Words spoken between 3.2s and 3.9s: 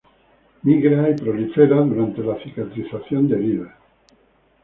de heridas.